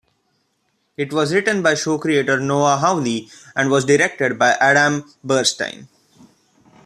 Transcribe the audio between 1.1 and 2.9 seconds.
was written by show creator Noah